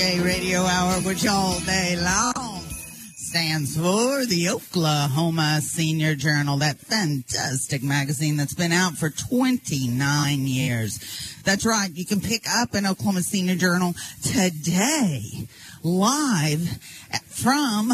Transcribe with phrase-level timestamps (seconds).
[0.00, 2.62] Radio Hour, which all day long
[3.16, 11.36] stands for the Oklahoma Senior Journal, that fantastic magazine that's been out for 29 years.
[11.44, 11.90] That's right.
[11.92, 13.92] You can pick up an Oklahoma Senior Journal
[14.22, 15.46] today
[15.82, 16.66] live
[17.26, 17.92] from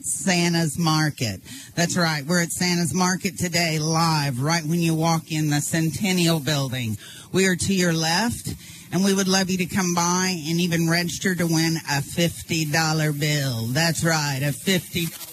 [0.00, 1.40] Santa's Market.
[1.74, 2.24] That's right.
[2.24, 6.96] We're at Santa's Market today, live, right when you walk in the Centennial Building.
[7.32, 8.54] We are to your left,
[8.92, 13.20] and we would love you to come by and even register to win a $50
[13.20, 13.66] bill.
[13.66, 15.26] That's right, a $50 bill.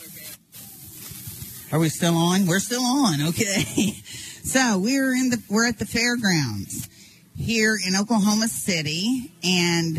[1.72, 2.46] Are we still on?
[2.46, 3.94] We're still on, okay.
[4.48, 6.88] So we're in the we're at the fairgrounds
[7.36, 9.98] here in Oklahoma City, and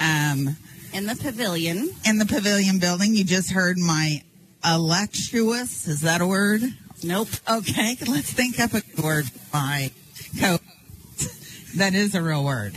[0.00, 0.56] um,
[0.94, 1.90] in the pavilion.
[2.06, 3.14] in the pavilion building.
[3.14, 4.22] You just heard my
[4.64, 5.86] electuous.
[5.86, 6.62] Is that a word?
[7.04, 7.28] Nope.
[7.46, 9.26] Okay, let's think up a word.
[9.52, 9.90] My
[10.40, 10.58] co.
[11.76, 12.74] That is a real word.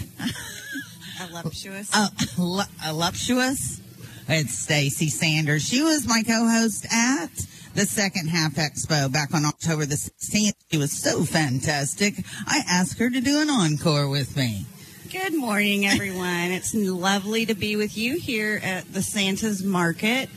[1.17, 1.89] Voluptuous.
[1.93, 3.81] Uh, voluptuous.
[4.27, 5.63] It's Stacy Sanders.
[5.67, 7.31] She was my co-host at
[7.73, 10.53] the Second Half Expo back on October the 16th.
[10.71, 12.15] She was so fantastic.
[12.45, 14.65] I asked her to do an encore with me.
[15.11, 16.51] Good morning, everyone.
[16.51, 20.29] it's lovely to be with you here at the Santa's Market.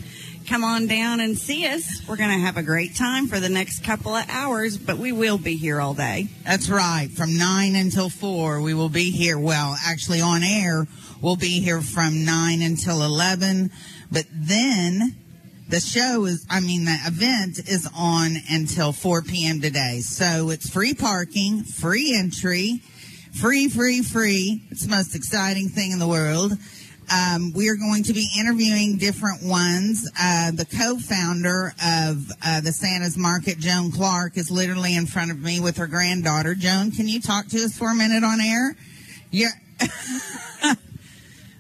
[0.48, 2.02] Come on down and see us.
[2.06, 5.10] We're going to have a great time for the next couple of hours, but we
[5.10, 6.28] will be here all day.
[6.44, 7.10] That's right.
[7.10, 9.40] From 9 until 4, we will be here.
[9.40, 10.86] Well, actually, on air,
[11.20, 13.72] we'll be here from 9 until 11.
[14.12, 15.16] But then
[15.68, 19.60] the show is, I mean, the event is on until 4 p.m.
[19.60, 19.98] today.
[19.98, 22.82] So it's free parking, free entry,
[23.32, 24.62] free, free, free.
[24.70, 26.52] It's the most exciting thing in the world.
[27.12, 30.10] Um, we are going to be interviewing different ones.
[30.18, 35.40] Uh, the co-founder of uh, the Santa's Market, Joan Clark, is literally in front of
[35.40, 36.54] me with her granddaughter.
[36.54, 38.76] Joan, can you talk to us for a minute on air?
[39.30, 39.50] Yeah.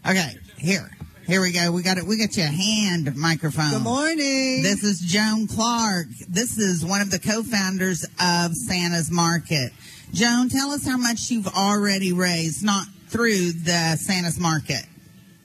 [0.08, 0.90] okay, here.
[1.26, 1.72] Here we go.
[1.72, 2.04] We got it.
[2.04, 3.70] We got you a hand microphone.
[3.70, 4.62] Good morning.
[4.62, 6.06] This is Joan Clark.
[6.28, 9.72] This is one of the co-founders of Santa's Market.
[10.12, 14.86] Joan, tell us how much you've already raised, not through the Santa's Market.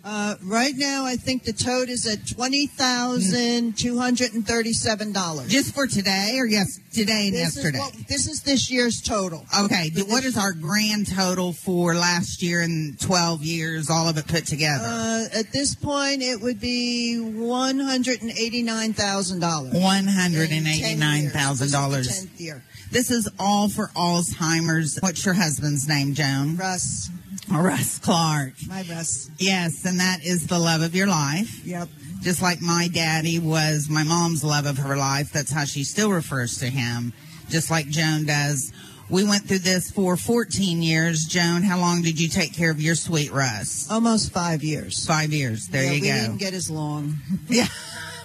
[0.03, 5.11] Uh, right now, I think the tote is at twenty thousand two hundred and thirty-seven
[5.11, 5.47] dollars.
[5.49, 7.77] Just for today, or yes, today and this yesterday?
[7.77, 9.45] Is what, this is this year's total.
[9.65, 9.91] okay.
[10.07, 14.47] What is our grand total for last year and 12 years, all of it put
[14.47, 14.83] together?
[14.85, 19.71] Uh, at this point, it would be one hundred and eighty-nine thousand dollars.
[19.73, 22.07] $189,000.
[22.07, 22.63] Tenth year.
[22.91, 24.97] This is all for Alzheimer's.
[24.99, 26.57] What's your husband's name, Joan?
[26.57, 27.09] Russ,
[27.59, 28.53] Russ Clark.
[28.67, 29.29] my Russ.
[29.37, 31.65] Yes, and that is the love of your life.
[31.65, 31.89] Yep.
[32.21, 35.31] Just like my daddy was my mom's love of her life.
[35.31, 37.13] That's how she still refers to him,
[37.49, 38.71] just like Joan does.
[39.09, 41.25] We went through this for 14 years.
[41.25, 43.89] Joan, how long did you take care of your sweet Russ?
[43.91, 45.05] Almost five years.
[45.05, 45.67] Five years.
[45.67, 46.13] There yeah, you we go.
[46.13, 47.15] didn't get as long.
[47.49, 47.67] yeah.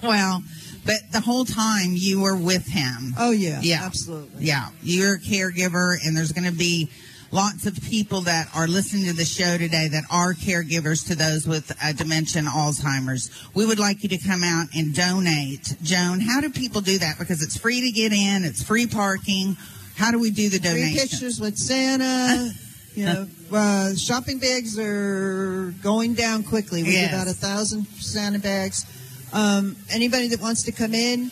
[0.02, 0.42] Well,
[0.84, 3.14] but the whole time you were with him.
[3.18, 3.60] Oh yeah.
[3.62, 3.82] Yeah.
[3.82, 4.44] Absolutely.
[4.44, 6.88] Yeah, you're a caregiver, and there's going to be
[7.32, 11.46] lots of people that are listening to the show today that are caregivers to those
[11.46, 13.30] with uh, dementia and Alzheimer's.
[13.54, 15.76] We would like you to come out and donate.
[15.82, 17.18] Joan, how do people do that?
[17.18, 19.56] Because it's free to get in, it's free parking.
[19.96, 21.08] How do we do the donation?
[21.08, 22.50] pictures with Santa.
[22.94, 26.82] You know, uh, shopping bags are going down quickly.
[26.82, 27.10] We Yes.
[27.10, 28.84] give out a thousand Santa bags.
[29.32, 31.30] Um, anybody that wants to come in,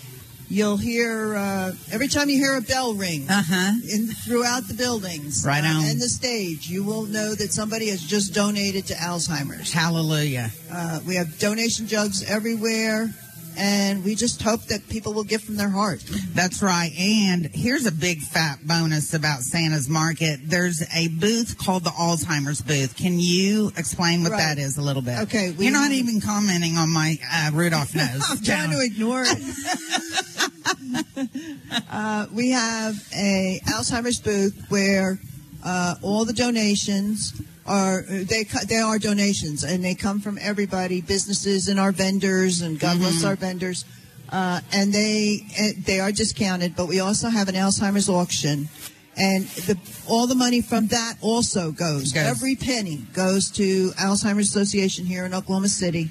[0.55, 3.73] you'll hear uh, every time you hear a bell ring Uh huh.
[3.93, 6.69] in throughout the buildings, Right uh, and the stage.
[6.69, 9.73] You will know that somebody has just donated to Alzheimer's.
[9.73, 10.51] Hallelujah.
[10.71, 13.13] Uh, we have donation jugs everywhere,
[13.57, 16.03] and we just hope that people will give from their heart.
[16.35, 16.93] That's right.
[16.99, 20.41] And here's a big fat bonus about Santa's Market.
[20.45, 22.97] There's a booth called the Alzheimer's booth.
[22.97, 24.39] Can you explain what Right.
[24.57, 25.19] that is a little bit?
[25.23, 28.23] Okay, You're not even commenting on my uh, Rudolph nose.
[28.29, 29.39] I'm trying to ignore it.
[31.91, 35.19] uh, we have a Alzheimer's booth where
[35.65, 37.33] uh, all the donations
[37.67, 42.79] are they they are donations and they come from everybody, businesses and our vendors, and
[42.79, 43.85] God bless our vendors.
[44.31, 48.69] Uh, and they eh, they are discounted, but we also have an Alzheimer's auction.
[49.17, 49.79] And the,
[50.09, 52.13] all the money from that also goes.
[52.13, 52.25] Goes.
[52.25, 56.11] Every penny goes to Alzheimer's Association here in Oklahoma City.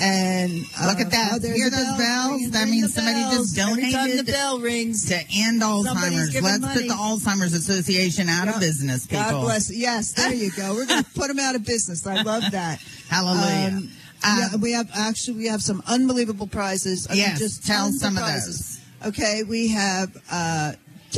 [0.00, 1.40] And uh, Look at that.
[1.44, 1.98] oh, Hear those bell
[2.30, 2.50] bells?
[2.52, 3.70] That means somebody just bells.
[3.78, 5.08] Every time donated the bell rings.
[5.08, 6.34] to end Alzheimer's.
[6.40, 6.74] Let's money.
[6.74, 9.24] put the Alzheimer's Association out of business, people.
[9.24, 9.70] God bless.
[9.76, 10.74] Yes, there you go.
[10.74, 12.06] We're going to put them out of business.
[12.06, 12.80] I love that.
[13.08, 13.76] Hallelujah.
[13.78, 13.90] Um,
[14.22, 17.06] Uh, yeah, we have actually we have some unbelievable prizes.
[17.08, 18.80] I mean, just tell some of prizes.
[19.06, 20.72] Okay, we have uh,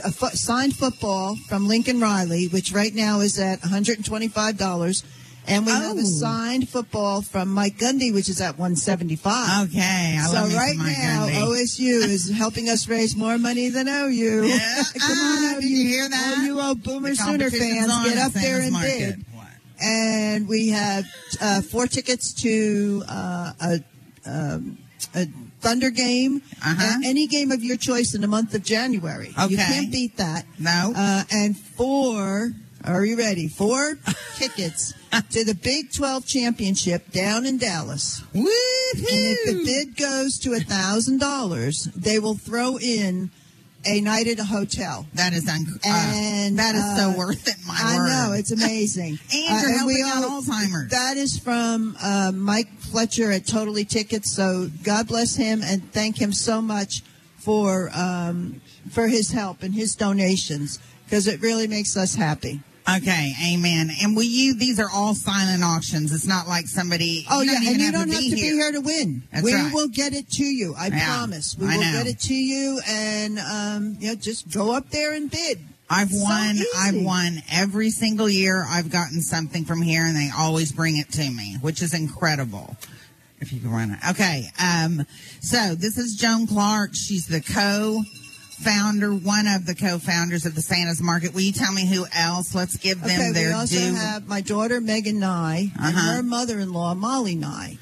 [0.04, 4.10] a fo- signed football from Lincoln Riley, which right now is at $125.
[4.20, 5.04] And
[5.48, 5.98] we have Oh.
[5.98, 9.68] a signed football from Mike Gundy, which is at 175.
[9.70, 11.42] Okay, I so right now, Gundy.
[11.46, 14.44] OSU is helping us raise more money than OU.
[14.46, 14.82] Yeah.
[14.98, 16.42] Come Ah, on, did you hear that?
[16.44, 19.16] You old Boomer The Sooner fans, get up there and Market.
[19.16, 19.24] bid.
[19.32, 19.46] What?
[19.82, 21.04] And we have
[21.40, 23.80] uh, four tickets to uh, a,
[24.26, 24.78] um,
[25.14, 25.26] a
[25.60, 27.00] Thunder game, Uh-huh.
[27.04, 29.28] any game of your choice in the month of January.
[29.38, 29.48] Okay.
[29.50, 30.44] You can't beat that.
[30.58, 30.92] No.
[30.96, 32.52] Uh, and four,
[32.84, 33.48] are you ready?
[33.48, 33.98] Four
[34.36, 34.94] tickets
[35.30, 38.22] to the Big 12 championship down in Dallas.
[38.34, 38.44] Woohoo!
[38.94, 43.30] And if the bid goes to a thousand dollars, they will throw in
[43.84, 45.06] a night at a hotel.
[45.14, 47.54] that is un- uh, And that is so uh, worth it.
[47.66, 48.08] My I word.
[48.08, 49.18] know it's amazing.
[49.34, 50.90] And Uh, you're we helping out all- Alzheimer's.
[50.90, 54.34] That is from uh, Mike Fletcher at Totally Tickets.
[54.34, 57.02] So God bless him and thank him so much
[57.38, 58.60] for um,
[58.90, 62.60] for his help and his donations because it really makes us happy.
[62.88, 63.90] Okay, amen.
[64.02, 66.12] And we you these are all silent auctions.
[66.12, 67.26] It's not like somebody.
[67.30, 68.50] Oh yeah, and you have don't to have be to here.
[68.52, 69.22] be here to win.
[69.32, 69.72] That's we right.
[69.72, 70.74] will get it to you.
[70.76, 71.56] I Yeah, promise.
[71.58, 71.92] We I will know.
[71.92, 75.60] get it to you, and um, you know, just go up there and bid.
[75.88, 76.56] I've So won.
[76.78, 78.64] I've won every single year.
[78.68, 82.76] I've gotten something from here, and they always bring it to me, which is incredible.
[83.40, 84.44] If you can run it, okay.
[84.62, 85.06] Um,
[85.40, 86.90] so this is Joan Clark.
[86.94, 87.40] She's the
[88.64, 91.34] co-founder, one of the co-founders of the Santa's Market.
[91.34, 92.54] Will you tell me who else?
[92.54, 93.94] Let's give them Okay, their we also due.
[93.94, 96.16] have my daughter Megan Nye and Uh-huh.
[96.16, 97.78] her mother-in-law Molly Nye,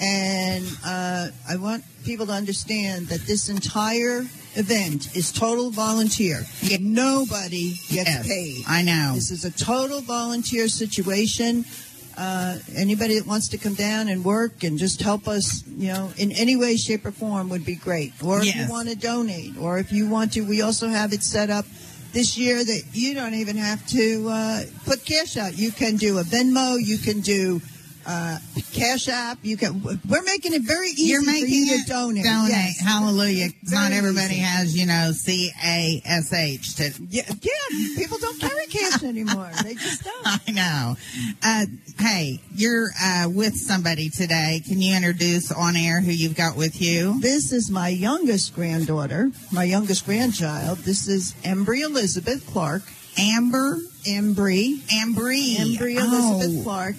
[0.00, 6.42] and uh, I want people to understand that this entire event is total volunteer.
[6.80, 8.64] Nobody gets Yes, paid.
[8.66, 9.12] I know.
[9.14, 11.64] This is a total volunteer situation.
[12.18, 16.10] Uh, anybody that wants to come down and work and just help us, you know,
[16.16, 18.12] in any way, shape, or form would be great.
[18.24, 18.56] Or if Yes.
[18.56, 21.64] you want to donate, or if you want to, we also have it set up
[22.12, 25.56] this year that you don't even have to uh, put cash out.
[25.56, 27.60] You can do a Venmo, you can do
[28.08, 28.38] uh,
[28.72, 29.38] Cash App.
[29.42, 29.82] You can.
[29.82, 32.24] We're making it very easy You're for making you it to donate.
[32.24, 32.48] Donate.
[32.50, 32.80] Yes.
[32.80, 33.48] Hallelujah.
[33.64, 34.40] Not everybody easy.
[34.40, 39.50] has, you know, C A S H to Yeah, yeah, people don't carry cash anymore.
[39.62, 40.16] They just don't.
[40.48, 40.96] I know.
[41.42, 41.66] Uh,
[41.98, 44.62] hey, you're uh, with somebody today.
[44.66, 47.20] Can you introduce on air who you've got with you?
[47.20, 50.78] This is my youngest granddaughter, my youngest grandchild.
[50.78, 52.82] This is Embry Elizabeth Clark.
[53.20, 54.76] Amber, Embry.
[54.92, 56.38] Embry Oh.
[56.38, 56.94] Elizabeth Clark.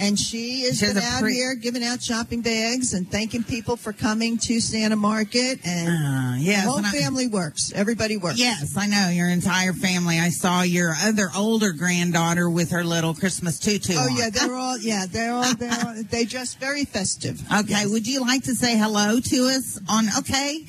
[0.00, 3.42] And she has She has been out pre- here giving out shopping bags and thanking
[3.42, 5.58] people for coming to Santa Market.
[5.64, 7.72] And Uh, the whole and I- family works.
[7.74, 8.38] Everybody works.
[8.38, 10.20] Yes, I know your entire family.
[10.20, 13.94] I saw your other older granddaughter with her little Christmas tutu.
[13.96, 14.16] Oh on.
[14.16, 17.40] yeah, they're all yeah, they're all they're all, they just very festive.
[17.52, 20.06] Okay, would you like to say hello to us on?
[20.18, 20.64] Okay,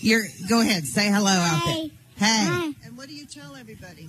[0.00, 0.86] you're go ahead.
[0.86, 1.74] Say hello out there.
[1.74, 1.90] Hey.
[2.20, 2.72] Hi.
[2.86, 4.08] And what do you tell everybody?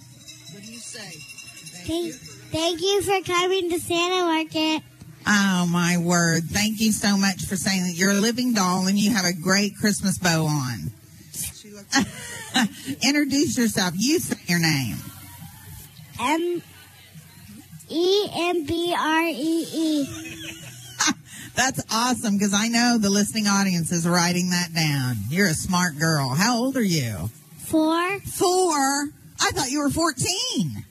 [0.54, 1.00] What do you say?
[1.02, 2.14] Thank, thank you
[2.54, 4.84] for coming to Santa Market.
[5.26, 6.44] Oh my word!
[6.44, 9.34] Thank you so much for saying that you're a living doll and you have a
[9.34, 10.92] great Christmas bow on.
[11.34, 11.98] She looks
[13.04, 13.94] Introduce yourself.
[13.98, 14.98] You say your name.
[16.20, 16.62] M
[17.90, 20.08] E M B R E E.
[21.56, 25.16] That's awesome because I know the listening audience is writing that down.
[25.30, 26.30] You're a smart girl.
[26.30, 27.30] How old are you?
[27.58, 28.20] Four.
[28.20, 29.10] Four.
[29.40, 30.86] I thought you were 14.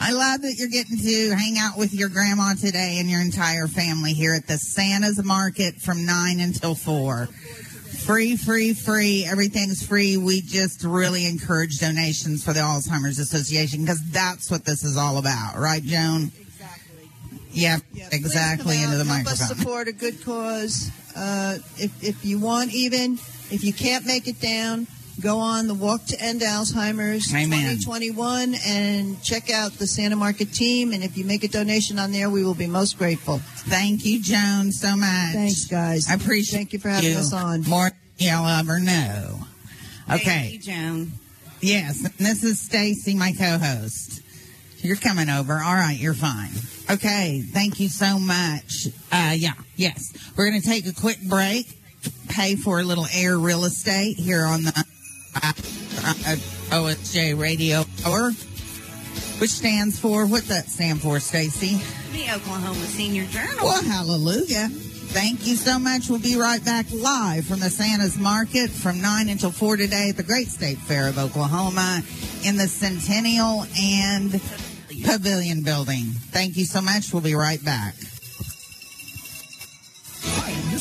[0.00, 3.68] I love that you're getting to hang out with your grandma today and your entire
[3.68, 7.26] family here at the Santa's Market from 9 until 4.
[7.26, 9.24] Free, free, free.
[9.24, 10.16] Everything's free.
[10.16, 15.18] We just really encourage donations for the Alzheimer's Association because that's what this is all
[15.18, 15.56] about.
[15.56, 16.32] Right, Joan?
[16.40, 17.08] exactly.
[17.52, 20.90] Yeah, Yeah, exactly into the help us support a good cause.
[21.14, 23.14] Uh, if if you want, even
[23.50, 24.88] if you can't make it down,
[25.20, 27.76] go on the Walk to End Alzheimer's Amen.
[27.78, 30.92] 2021 and check out the Santa Market team.
[30.92, 33.38] And if you make a donation on there, we will be most grateful.
[33.38, 35.32] Thank you, Joan, so much.
[35.32, 36.08] Thanks, guys.
[36.10, 37.62] I appreciate Thank you for having you us on.
[37.62, 39.40] More than you'll ever know.
[40.08, 40.48] Thank Okay.
[40.52, 41.12] you, Joan.
[41.60, 44.20] Yes, this is Stacy, my co-host.
[44.78, 45.54] You're coming over.
[45.54, 46.50] All right, you're fine.
[46.90, 48.88] Okay, thank you so much.
[49.12, 50.12] Uh, yeah, yes.
[50.36, 51.78] We're going to take a quick break,
[52.28, 54.84] pay for a little air real estate here on the
[55.34, 55.52] uh,
[56.70, 58.30] OSJ Radio Hour,
[59.40, 61.80] which stands for, what's that stand for, Stacy?
[62.12, 63.64] The Oklahoma Senior Journal.
[63.64, 64.68] Well, hallelujah.
[64.68, 66.08] Thank you so much.
[66.08, 70.16] We'll be right back live from the Santa's Market from 9 until 4 today at
[70.16, 72.02] the Great State Fair of Oklahoma
[72.44, 74.40] in the Centennial and
[75.04, 76.04] Pavilion Building.
[76.30, 77.12] Thank you so much.
[77.12, 77.94] We'll be right back.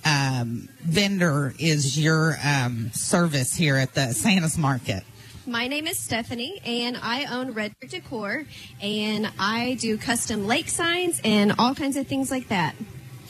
[0.05, 5.03] um, vendor is your um, service here at the Santa's Market?
[5.47, 8.45] My name is Stephanie, and I own Red Brick Decor,
[8.81, 12.75] and I do custom lake signs and all kinds of things like that.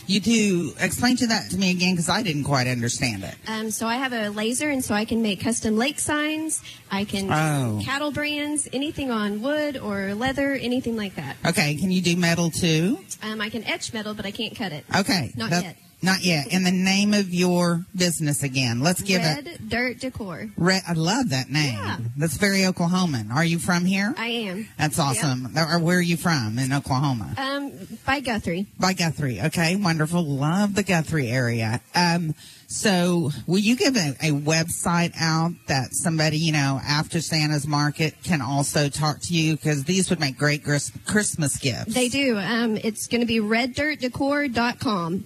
[0.08, 3.36] You do explain to that to me again because I didn't quite understand it.
[3.48, 6.62] Um, so I have a laser, and so I can make custom lake signs.
[6.92, 7.82] I can Oh.
[7.82, 11.38] cattle brands, anything on wood or leather, anything like that.
[11.46, 13.00] Okay, can you do metal too?
[13.24, 14.84] Um, I can etch metal, but I can't cut it.
[14.94, 15.78] Okay, Not that- yet.
[16.04, 16.52] Not yet.
[16.52, 18.80] In the name of your business again.
[18.80, 19.70] Let's give it Red it.
[19.70, 20.50] Dirt Decor.
[20.58, 21.74] Red, I love that name.
[21.76, 21.98] Yeah.
[22.18, 23.32] That's very Oklahoman.
[23.32, 24.14] Are you from here?
[24.18, 24.68] I am.
[24.80, 25.56] That's awesome.
[25.56, 27.36] Or Where are you from in Oklahoma?
[27.38, 27.72] Um,
[28.06, 28.66] by Guthrie.
[28.80, 29.42] By Guthrie.
[29.42, 30.24] Okay, wonderful.
[30.26, 31.82] Love the Guthrie area.
[31.94, 32.34] Um,
[32.66, 38.16] so will you give a, a website out that somebody, you know, after Santa's market
[38.24, 39.56] can also talk to you?
[39.56, 41.94] Because these would make great Chris- Christmas gifts.
[41.94, 42.38] They do.
[42.38, 45.26] Um, it's going to be reddirtdecor.com.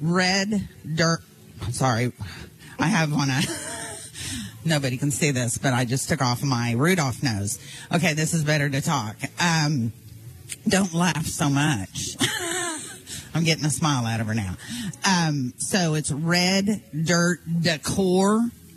[0.00, 1.20] Red dirt.
[1.70, 2.12] Sorry,
[2.78, 3.42] I have on a.
[4.64, 7.58] Nobody can see this, but I just took off my Rudolph nose.
[7.92, 9.16] Okay, this is better to talk.
[9.40, 9.92] Um,
[10.68, 12.16] don't laugh so much.
[13.34, 14.56] I'm getting a smile out of her now.
[15.06, 16.10] Um, so it's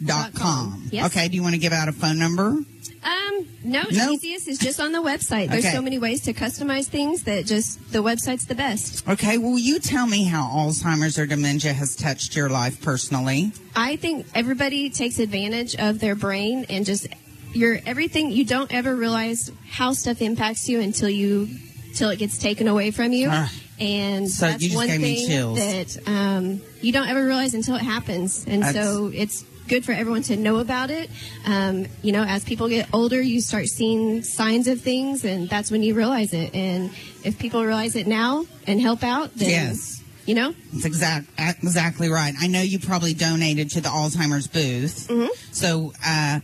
[0.05, 0.89] reddirtdecor.com.
[0.91, 1.05] Yes.
[1.07, 2.57] Okay, do you want to give out a phone number?
[3.05, 4.11] Um, no, No.
[4.11, 5.49] easiest is just on the website.
[5.49, 5.73] There's Okay.
[5.73, 9.07] so many ways to customize things that just the website's the best.
[9.07, 13.51] Okay, will you tell me how Alzheimer's or dementia has touched your life personally.
[13.75, 17.07] I think everybody takes advantage of their brain and just
[17.53, 18.31] your everything.
[18.31, 21.49] You don't ever realize how stuff impacts you until you
[21.95, 23.27] till it gets taken away from you.
[23.31, 23.51] Ah.
[23.79, 28.45] and So that's one thing that um, you don't ever realize until it happens.
[28.47, 29.43] And so it's
[29.73, 31.09] good for everyone to know about it.
[31.47, 35.71] Um, you know, as people get older, you start seeing signs of things, and that's
[35.71, 36.53] when you realize it.
[36.53, 36.91] And
[37.23, 40.03] if people realize it now and help out, then Yes.
[40.27, 42.35] you know, That's exact, exactly right.
[42.39, 45.07] I know you probably donated to the Alzheimer's booth.
[45.07, 45.33] Mm-hmm.
[45.51, 46.41] So, uh,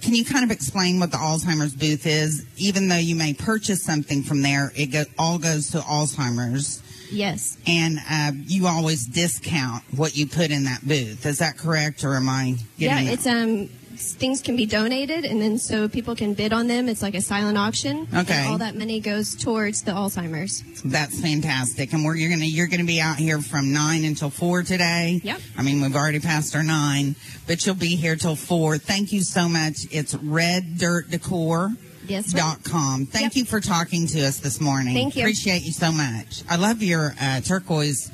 [0.00, 2.46] can you kind of explain what the Alzheimer's booth is?
[2.58, 6.80] Even though you may purchase something from there, it go, all goes to Alzheimer's.
[7.10, 7.56] Yes.
[7.66, 11.24] And uh, you always discount what you put in that booth.
[11.26, 13.68] Is that correct, or am I Yeah, that- it's um
[14.00, 16.88] things can be donated and then so people can bid on them.
[16.88, 18.06] It's like a silent auction.
[18.14, 18.46] Okay.
[18.46, 20.62] All that money goes towards the Alzheimer's.
[20.84, 21.92] That's fantastic.
[21.92, 25.20] And we're you're gonna you're gonna be out here from nine until four today.
[25.24, 25.40] Yep.
[25.56, 27.16] I mean we've already passed our nine,
[27.48, 28.78] but you'll be here till four.
[28.78, 29.78] Thank you so much.
[29.90, 31.72] It's Red Dirt Decor.
[32.08, 32.38] Yes, sir.
[32.38, 33.06] Dot com.
[33.06, 33.36] Thank Yep.
[33.36, 34.94] you for talking to us this morning.
[34.94, 35.22] Thank you.
[35.22, 36.42] Appreciate you so much.
[36.48, 38.10] I love your uh, turquoise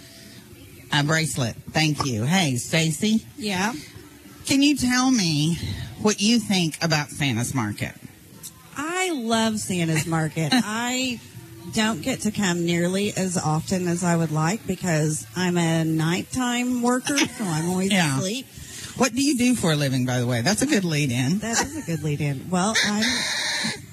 [0.93, 1.57] uh, bracelet.
[1.71, 2.25] Thank you.
[2.25, 3.73] Hey, Stacy, Yeah.
[4.47, 5.57] can you tell me
[6.03, 7.93] what you think about Santa's Market?
[8.77, 10.51] I love Santa's Market.
[10.53, 11.21] I
[11.73, 16.83] don't get to come nearly as often as I would like because I'm a nighttime
[16.83, 18.19] worker, so I'm always Yeah.
[18.19, 18.47] asleep.
[18.97, 20.43] What do you do for a living, by the way?
[20.43, 21.39] That's a good lead in.
[21.41, 22.49] That is a good lead in.
[22.49, 23.03] Well, I'm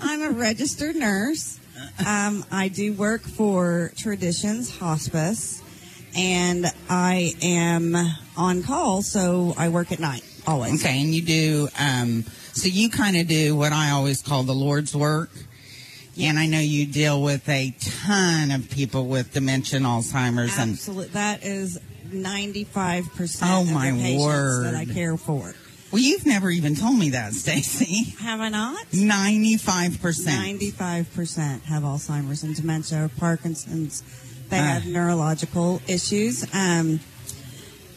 [0.00, 1.58] I'm a registered nurse.
[2.06, 5.62] Um, I do work for Traditions Hospice,
[6.16, 7.96] and I am
[8.36, 10.82] on call, so I work at night always.
[10.84, 14.54] Okay, and you do, um, so you kind of do what I always call the
[14.54, 15.30] Lord's work.
[16.20, 20.72] And I know you deal with a ton of people with dementia and Alzheimer's and
[20.72, 21.78] Absolutely, that is
[22.10, 24.64] ninety five percent Oh, of my the patients word.
[24.64, 25.54] that I care for.
[25.92, 28.14] Well, you've never even told me that, Stacy.
[28.20, 28.92] Have I not?
[28.92, 30.36] Ninety-five percent.
[30.38, 34.02] Ninety-five percent have Alzheimer's and dementia or Parkinson's.
[34.50, 34.62] They Ah.
[34.62, 37.00] have neurological issues, um,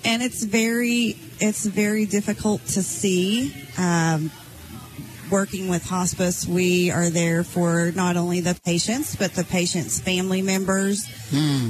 [0.03, 3.53] and it's very it's very difficult to see.
[3.77, 4.31] Um,
[5.31, 10.41] working with hospice, we are there for not only the patients but the patients' family
[10.41, 11.05] members.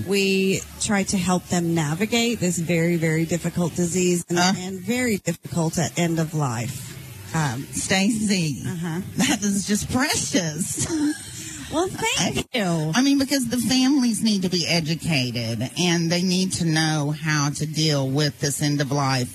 [0.08, 4.54] We try to help them navigate this very very difficult disease and, Uh.
[4.58, 6.88] and very difficult at end of life.
[7.34, 9.02] Um, Stacy, Uh-huh.
[9.18, 10.86] that is just precious.
[11.72, 12.92] well, thank you.
[12.94, 17.50] I mean, because the families need to be educated and they need to know how
[17.52, 19.32] to deal with this end of life.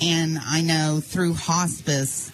[0.00, 2.31] And I know through hospice,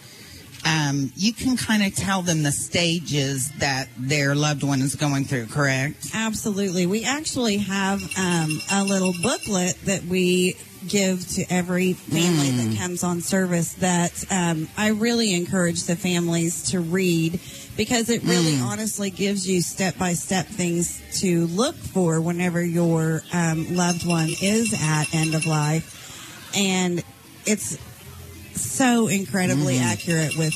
[0.68, 5.24] um, you can kind of tell them the stages that their loved one is going
[5.24, 6.10] through, correct?
[6.14, 6.84] Absolutely.
[6.84, 13.02] We actually have um, a little booklet that we give to every family that comes
[13.02, 17.40] on service that um, I really encourage the families to read
[17.76, 23.22] because it really honestly gives you step by step things to look for whenever your
[23.32, 26.52] um, loved one is at end of life.
[26.56, 27.02] And
[27.44, 27.78] it's
[28.60, 30.54] so incredibly accurate with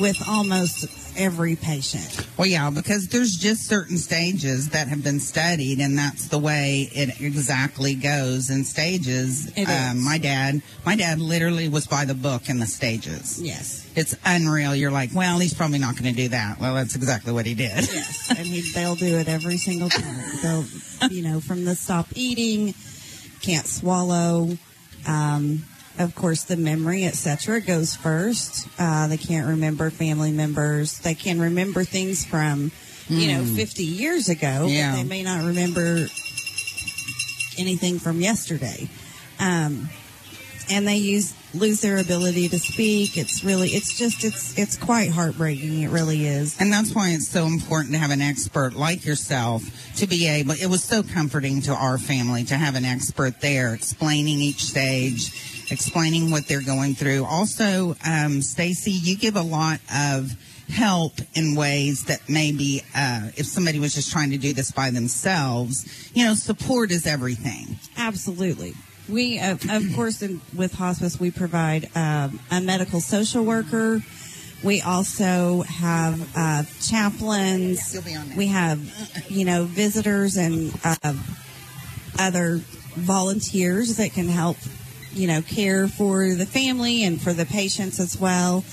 [0.00, 2.26] with almost every patient.
[2.38, 6.88] Well, yeah, because there's just certain stages that have been studied, and that's the way
[6.92, 9.48] it exactly goes in stages.
[9.56, 9.90] It is.
[9.90, 13.40] Um, my dad, my dad literally was by the book in the stages.
[13.42, 13.86] Yes.
[13.94, 14.74] It's unreal.
[14.74, 16.58] You're like, well, he's probably not going to do that.
[16.58, 17.76] Well, that's exactly what he did.
[17.92, 20.24] Yes, and he, they'll do it every single time.
[20.42, 20.64] They'll,
[21.10, 22.74] you know, from the stop eating,
[23.42, 24.56] can't swallow,
[25.06, 25.64] um,
[25.98, 28.68] of course, the memory, etc., goes first.
[28.78, 30.98] Uh, they can't remember family members.
[31.00, 32.72] They can remember things from,
[33.08, 34.92] you know, 50 years ago, Yeah.
[34.92, 36.06] but they may not remember
[37.58, 38.88] anything from yesterday.
[39.38, 39.88] Um,
[40.70, 43.18] and they use lose their ability to speak.
[43.18, 45.82] It's really, it's just, it's, it's quite heartbreaking.
[45.82, 46.58] It really is.
[46.58, 49.62] And that's why it's so important to have an expert like yourself
[49.96, 53.74] to be able, it was so comforting to our family to have an expert there
[53.74, 57.24] explaining each stage, explaining what they're going through.
[57.24, 60.30] Also, um, Stacy, you give a lot of
[60.68, 64.90] help in ways that maybe, uh, if somebody was just trying to do this by
[64.90, 67.78] themselves, you know, support is everything.
[67.96, 68.74] Absolutely.
[69.08, 74.00] We, uh, of course, in, with hospice, we provide um, a medical social worker.
[74.62, 77.92] We also have uh, chaplains.
[77.92, 78.36] You'll be on.
[78.36, 78.80] We have,
[79.28, 81.14] you know, visitors and uh,
[82.18, 82.60] other
[82.94, 84.56] volunteers that can help,
[85.14, 88.64] you know, care for the family and for the patients as well.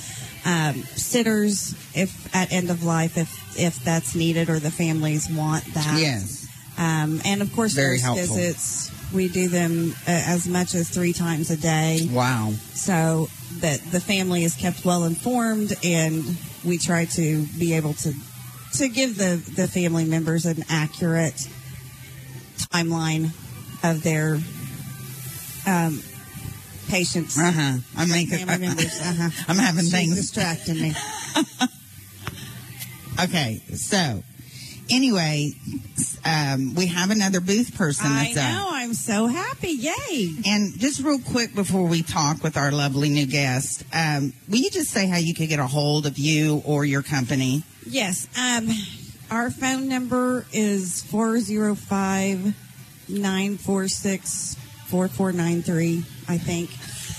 [0.45, 5.65] Um, sitters, if at end of life, if if that's needed or the families want
[5.73, 5.99] that.
[5.99, 6.47] Yes.
[6.77, 8.35] Um, and of course, Very nurse helpful.
[8.37, 8.91] visits.
[9.13, 12.53] We do them uh, as much as three times a day, Wow.
[12.73, 13.27] so
[13.59, 16.23] that the family is kept well informed, and
[16.63, 18.13] we try to be able to
[18.75, 21.47] to give the the family members an accurate
[22.71, 23.31] timeline
[23.83, 24.39] of their
[25.67, 26.01] um,
[26.89, 27.37] patients.
[27.39, 27.77] Uh huh.
[27.97, 28.67] I'm making, Family.
[29.01, 29.29] Uh-huh.
[29.47, 30.93] I'm having She's things distracting me.
[33.21, 34.23] Okay, so
[34.89, 35.51] anyway,
[36.23, 38.43] um, we have another booth person I that's up.
[38.53, 38.69] know.
[38.71, 39.71] I'm so happy.
[39.71, 40.35] Yay!
[40.45, 44.69] And just real quick before we talk with our lovely new guest, um, will you
[44.69, 47.63] just say how you could get a hold of you or your company?
[47.85, 48.29] Yes.
[48.39, 48.69] Um,
[49.29, 52.55] our phone number is 405
[53.09, 54.55] 946
[54.87, 56.69] 4493, I think.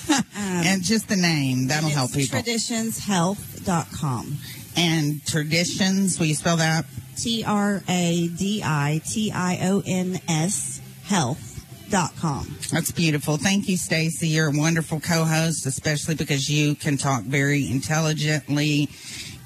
[0.09, 2.39] Um, and just the name, that'll help people.
[2.39, 4.39] Traditionshealth.com.
[4.77, 6.87] and traditions, will you spell that?
[7.17, 12.57] T R A D I T I O N S health.com.
[12.71, 13.37] That's beautiful.
[13.37, 14.29] Thank you, Stacy.
[14.29, 18.89] You're a wonderful co-host, especially because you can talk very intelligently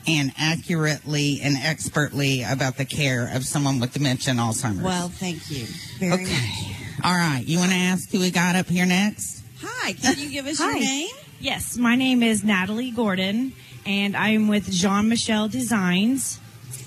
[0.06, 4.82] and accurately and expertly about the care of someone with dementia and Alzheimer's.
[4.82, 5.66] Well, thank you
[5.98, 6.24] very okay.
[6.24, 6.74] much.
[7.02, 7.42] All right.
[7.44, 9.43] You want to ask who we got up here next?
[9.66, 10.78] Hi, can you give us your Hi.
[10.78, 11.08] name?
[11.40, 13.52] Yes, my name is Natalie Gordon,
[13.86, 16.38] and I'm with Jon Michelle Designs,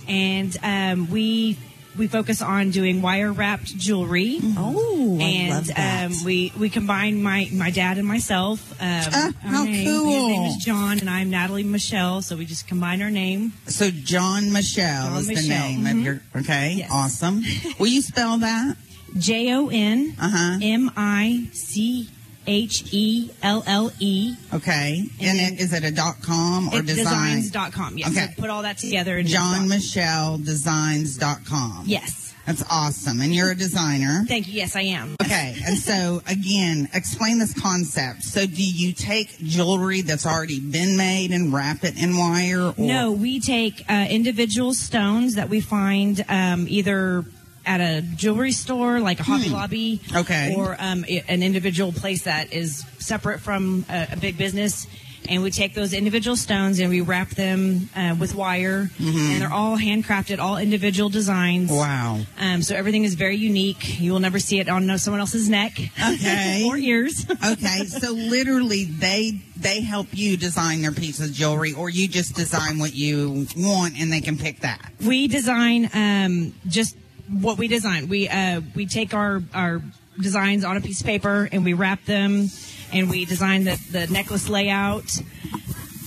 [0.08, 1.58] and um, we
[1.98, 4.40] we focus on doing wire wrapped jewelry.
[4.58, 6.06] Oh, I and love that.
[6.12, 8.72] Um, we we combine my my dad and myself.
[8.80, 10.06] Um, our how name, cool.
[10.10, 12.22] His name is John, and I'm Natalie Michelle.
[12.22, 13.54] So we just combine our name.
[13.66, 16.04] So John Michelle John is the name of mhm.
[16.04, 16.22] your.
[16.36, 16.76] Okay.
[16.78, 16.92] Yes.
[16.92, 17.42] Awesome.
[17.80, 18.78] Will you spell that?
[19.18, 20.60] J O N Uh-huh.
[20.62, 22.10] M I C
[22.48, 24.36] H E L L E.
[24.54, 25.10] Okay.
[25.22, 27.42] And, And it, is it a dot com or design?
[27.42, 27.98] designs.com.
[27.98, 28.10] Yes.
[28.12, 28.28] Okay.
[28.36, 29.22] So put all that together.
[29.24, 31.84] Jon Michelle Designs.com.
[31.86, 32.34] Yes.
[32.46, 33.20] That's awesome.
[33.20, 34.24] And you're a designer.
[34.26, 34.54] Thank you.
[34.54, 35.18] Yes, I am.
[35.22, 38.24] Okay, and so again, explain this concept.
[38.24, 42.68] So, do you take jewelry that's already been made and wrap it in wire?
[42.70, 47.26] Or, No, we take uh, individual stones that we find um, either
[47.68, 50.18] at a jewelry store, like a Hobby Lobby, Hmm.
[50.18, 50.56] Okay.
[50.58, 54.88] or um, an individual place that is separate from a, a big business.
[55.30, 59.52] And we take those individual stones and we wrap them uh, with wire, and they're
[59.52, 61.70] all handcrafted, all individual designs.
[61.70, 61.78] Mm-hmm.
[61.78, 62.20] Wow.
[62.40, 64.00] Um, so everything is very unique.
[64.00, 66.64] You will never see it on someone else's neck Okay.
[66.70, 67.26] or ears.
[67.46, 72.34] Okay, so literally, they they help you design their piece of jewelry, or you just
[72.36, 74.80] design what you want, and they can pick that.
[75.06, 76.96] we design um, just
[77.30, 78.08] what we design.
[78.10, 79.82] We uh, we take our our
[80.20, 82.48] designs on a piece of paper and we wrap them,
[82.92, 85.06] and we design the, the necklace layout.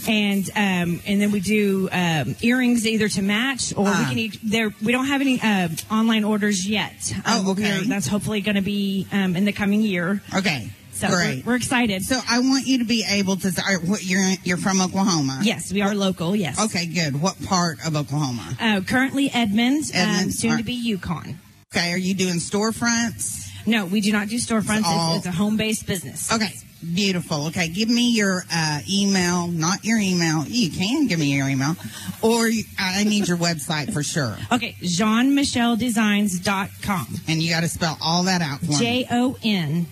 [0.09, 3.99] And um, and then we do um, earrings either to match or Ah.
[4.01, 4.71] we can eat there.
[4.83, 7.13] We don't have any uh, online orders yet.
[7.17, 7.63] Um, Oh, okay.
[7.79, 10.23] we're- That's hopefully going to be um, in the coming year.
[10.35, 11.45] Okay, So great.
[11.45, 12.03] We're, we're excited.
[12.03, 13.53] so, I want you to be able to.
[13.67, 15.41] are- what- You're you're from Oklahoma.
[15.43, 16.35] yes, we are local.
[16.37, 16.59] Yes.
[16.61, 17.21] Okay, good.
[17.21, 18.57] What part of Oklahoma?
[18.61, 21.39] Uh, currently Edmond, um, soon all to be Yukon.
[21.75, 23.49] Okay, are you doing storefronts?
[23.67, 24.79] No, we do not do storefronts.
[24.79, 26.33] It's all- It's, it's a home-based business.
[26.33, 26.53] Okay,
[26.95, 27.47] beautiful.
[27.49, 30.45] Okay, give me your uh, email, not your email.
[30.47, 31.77] You can give me your email,
[32.23, 34.37] or I need your website for sure.
[34.53, 37.07] Okay, jonmichelledesigns.com.
[37.29, 38.77] And you got to spell all that out for me.
[38.79, 39.87] J O N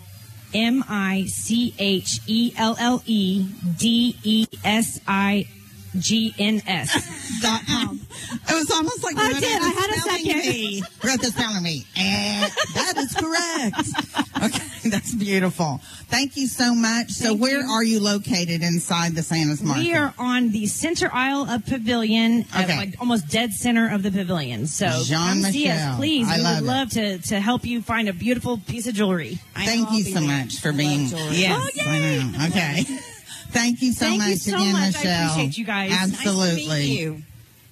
[0.55, 3.47] M I C H E L L E
[3.79, 5.47] D E S I
[5.97, 7.41] GNS.
[7.43, 8.01] dot com.
[8.31, 9.63] It was almost like I did.
[9.63, 10.43] I had a second.
[10.43, 10.83] bee.
[11.05, 11.85] Wrote the spelling.
[11.97, 14.55] And that is correct.
[14.55, 15.81] Okay, that's beautiful.
[16.09, 17.11] Thank you so much.
[17.11, 17.71] so, Thank where you.
[17.71, 19.83] are you located inside the Santa's Market?
[19.85, 22.77] We are on the center aisle of Pavilion, Okay.
[22.77, 24.67] like almost dead center of the pavilion.
[24.67, 26.29] So Jean come see us, please.
[26.29, 26.67] I we love would it.
[26.67, 29.39] love to, to help you find a beautiful piece of jewelry.
[29.55, 31.07] Thank you so much for being.
[31.31, 32.47] Yes, Oh, I know.
[32.49, 32.85] Okay.
[33.51, 34.83] Thank you so Thank much you so again, much.
[34.83, 35.31] I Michelle.
[35.31, 35.91] appreciate you guys.
[35.91, 36.85] Nice to meet Absolutely.
[36.87, 37.23] you.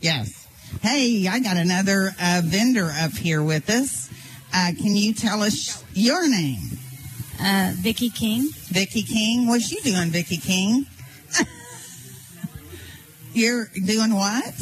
[0.00, 0.46] Yes.
[0.82, 4.10] Hey, I got another uh, vendor up here with us.
[4.54, 6.60] Uh, can you tell us your name?
[7.40, 8.48] Uh, Vicky King.
[8.68, 9.46] Vicky King.
[9.46, 10.86] What's you doing, Vicky King?
[13.34, 14.54] You're doing what?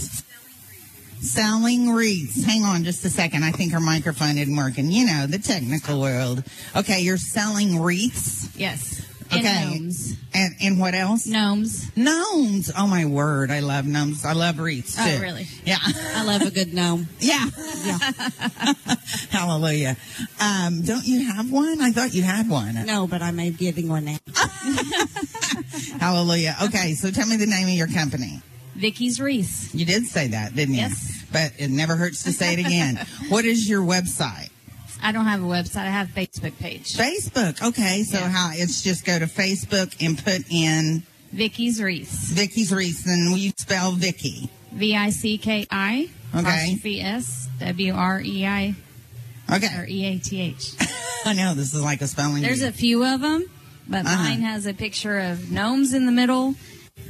[1.20, 2.44] Selling wreaths.
[2.44, 3.44] Hang on just a second.
[3.44, 4.90] I think her microphone isn't working.
[4.90, 6.42] You know, the technical world.
[6.76, 8.54] Okay, you're selling wreaths.
[8.58, 9.00] Yes.
[9.30, 9.64] And Okay.
[9.78, 10.16] gnomes.
[10.34, 11.26] And and what else?
[11.26, 11.90] Gnomes.
[11.96, 12.70] Gnomes.
[12.76, 14.24] Oh my word, I love gnomes.
[14.24, 15.02] I love wreaths too.
[15.04, 15.46] Oh, really?
[15.64, 15.78] Yeah.
[15.82, 17.08] I love a good gnome.
[17.20, 17.46] Yeah.
[19.30, 19.96] Hallelujah.
[20.40, 21.80] Um, don't you have one?
[21.80, 22.84] I thought you had one.
[22.86, 24.16] No, but I may be getting one now.
[26.00, 26.56] Hallelujah.
[26.64, 28.40] Okay, so tell me the name of your company.
[28.74, 29.70] Vicky's Wreath.
[29.74, 30.80] You did say that, didn't you?
[30.80, 31.24] Yes.
[31.32, 33.04] But it never hurts to say it again.
[33.28, 34.50] what is your website?
[35.04, 35.82] I don't have a website.
[35.82, 36.94] I have a Facebook page.
[36.94, 37.62] Facebook.
[37.62, 38.28] Okay, so Yeah.
[38.30, 42.08] how it's just go to Facebook and put in Vicky's Wreath.
[42.32, 44.48] Vicky's Wreath, and will you spell Vicky?
[44.72, 46.08] V I C K I.
[46.34, 46.40] Okay.
[46.40, 48.74] Apostrophe S W R E I
[49.52, 49.68] Okay.
[49.78, 50.72] or E A T H.
[51.26, 52.42] I know this is like a spelling.
[52.42, 53.44] There's a few of them,
[53.86, 54.16] but Uh-huh.
[54.24, 56.54] mine has a picture of gnomes in the middle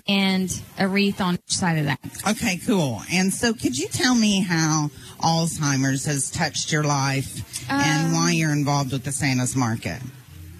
[0.06, 1.98] and a wreath on each side of that.
[2.28, 3.02] Okay, cool.
[3.12, 4.90] And so, could you tell me how
[5.20, 10.00] Alzheimer's has touched your life and Um, why you're involved with the Santa's Market?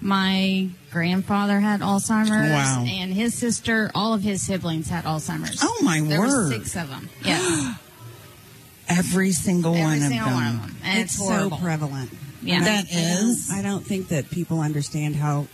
[0.01, 2.85] My grandfather had Alzheimer's, Wow.
[2.87, 5.59] and his sister, all of his siblings had Alzheimer's.
[5.61, 6.51] Oh, my there were word.
[6.53, 7.09] six of them.
[7.23, 7.75] Yeah.
[8.87, 10.33] Every single every one of single them.
[10.35, 12.11] one of them, and it's, it's so prevalent.
[12.43, 12.59] Yeah.
[12.63, 13.49] That I don't- is?
[13.51, 15.47] I don't think that people understand how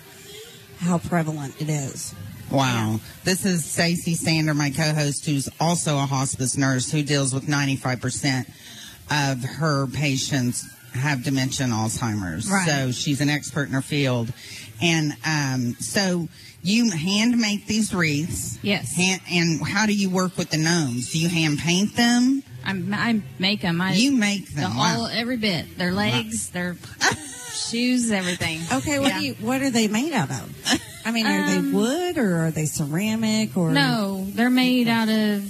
[0.80, 2.14] how prevalent it is.
[2.52, 3.00] Wow.
[3.24, 8.48] This is Stacy Sander, my co-host, who's also a hospice nurse who deals with 95%
[9.10, 12.50] of her patients have dementia and Alzheimer's.
[12.52, 12.68] Right.
[12.68, 14.34] So she's an expert in her field.
[14.82, 16.28] And um, so
[16.64, 18.60] you hand make these wreaths.
[18.62, 18.96] Yes.
[18.96, 21.12] Hand, and how do you work with the gnomes?
[21.12, 22.44] Do you hand paint them?
[22.66, 23.80] I, I make them.
[23.82, 24.72] I, You make the, them.
[24.78, 25.10] all Wow.
[25.12, 25.78] every bit.
[25.78, 26.76] Their legs, their
[27.54, 28.60] shoes, everything.
[28.72, 29.20] Okay, what Yeah.
[29.20, 30.82] do you what are they made out of?
[31.06, 35.10] I mean, are Um, they wood or are they ceramic or No, they're made out
[35.10, 35.44] of.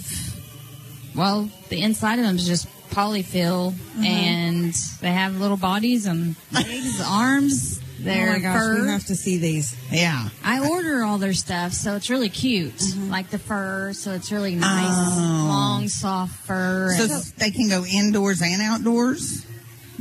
[1.15, 4.03] Well, the inside of them is just polyfill, Uh-huh.
[4.05, 7.79] and they have little bodies and legs, arms.
[7.81, 8.81] Oh Their my gosh, fur.
[8.81, 9.75] we have to see these.
[9.91, 10.29] Yeah.
[10.43, 12.75] I order all their stuff, so it's really cute.
[12.75, 13.11] Mm-hmm.
[13.11, 15.45] Like the fur, so it's really nice, Oh.
[15.47, 16.93] long, soft fur.
[16.97, 19.45] So and- they can go indoors and outdoors?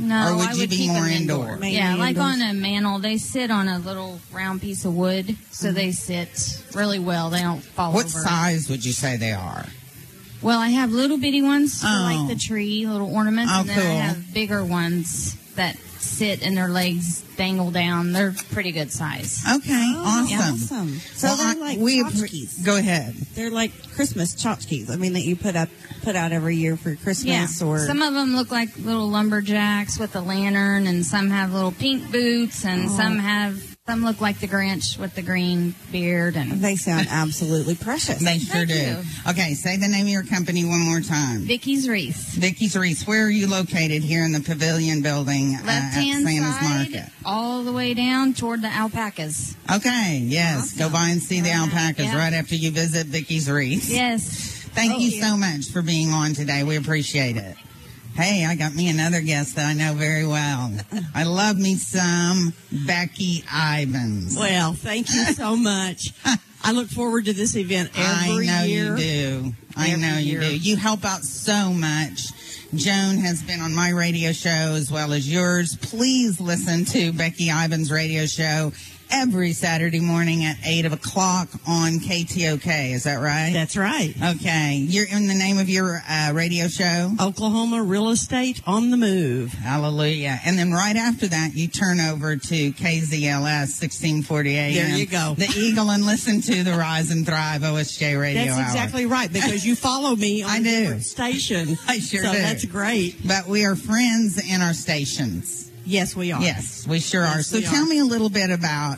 [0.01, 1.57] No, or would I you would be keep more them indoor?
[1.57, 2.33] Mainly Yeah, like indoors.
[2.33, 6.63] on a mantle, they sit on a little round piece of wood, so they sit
[6.73, 7.29] really well.
[7.29, 7.95] They don't fall Mm-hmm.
[7.95, 8.19] What over.
[8.19, 9.65] size would you say they are?
[10.41, 12.01] Well, I have little bitty ones for Oh.
[12.27, 13.85] like the tree, little ornaments, Oh, and then cool.
[13.91, 18.11] I have bigger ones that sit and their legs dangle down.
[18.13, 19.41] They're pretty good size.
[19.57, 20.53] Okay, oh, awesome.
[20.53, 20.99] Awesome.
[21.15, 22.63] So Well, they're like we tchotchkes.
[22.65, 23.13] Go ahead.
[23.35, 24.89] They're like Christmas tchotchkes.
[24.89, 25.69] I mean, that you put up
[26.03, 27.25] put out every year for Christmas.
[27.25, 31.29] Yeah, Christmas or some of them look like little lumberjacks with a lantern, and some
[31.29, 32.97] have little pink boots, and Oh.
[32.97, 36.35] some have some look like the Grinch with the green beard.
[36.35, 38.19] And they sound absolutely precious.
[38.19, 38.75] They sure Thank do.
[38.75, 38.97] you.
[39.27, 41.39] Okay, say the name of your company one more time.
[41.41, 42.35] Vicky's Wreath.
[42.35, 43.07] Vicky's Wreath.
[43.07, 46.91] Where are you located here in the Pavilion Building uh, Left at hand Santa's side,
[46.91, 47.11] Market?
[47.25, 49.55] all the way down toward the alpacas.
[49.73, 50.77] Okay, yes.
[50.77, 52.17] Go by and see the alpacas Yeah.
[52.17, 53.89] right after you visit Vicky's Wreath.
[53.89, 54.59] Yes.
[54.75, 55.27] Thank Oh, you yeah.
[55.31, 56.63] so much for being on today.
[56.63, 57.57] We appreciate it.
[58.15, 60.71] Hey, I got me another guest that I know very well.
[61.15, 64.37] I love me some Becky Ivans.
[64.37, 66.11] Well, thank you so much.
[66.63, 68.53] I look forward to this event every year.
[68.53, 68.91] I know year.
[68.91, 69.53] you do.
[69.75, 70.41] I Every know you year.
[70.41, 70.57] do.
[70.57, 72.27] You help out so much.
[72.75, 75.75] Joan has been on my radio show as well as yours.
[75.81, 78.71] Please listen to Becky Ivan's radio show
[79.11, 82.91] every Saturday morning at 8 o'clock on KTOK.
[82.93, 83.51] Is that right?
[83.53, 84.13] That's right.
[84.35, 84.75] Okay.
[84.87, 87.11] You're in the name of your uh, radio show?
[87.19, 89.53] Oklahoma Real Estate on the Move.
[89.53, 90.39] Hallelujah.
[90.45, 94.73] And then right after that, you turn over to KZLS 1640 AM.
[94.73, 95.35] There you go.
[95.37, 98.63] The Eagle and listen to the Rise and Thrive OSJ radio That's hour.
[98.63, 100.79] exactly right because you follow me on I a do.
[100.81, 101.77] different station.
[101.87, 102.37] I sure so do.
[102.37, 103.15] that's great.
[103.27, 105.60] But we are friends in our stations.
[105.85, 106.41] Yes, we are.
[106.41, 107.41] Yes, we sure are.
[107.41, 107.87] So tell are.
[107.87, 108.97] me a little bit about